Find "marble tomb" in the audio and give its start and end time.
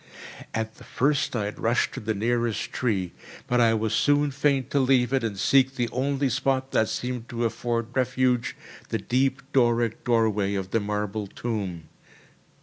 10.79-11.83